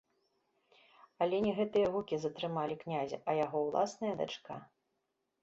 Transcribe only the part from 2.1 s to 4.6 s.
затрымалі князя, а яго ўласная дачка.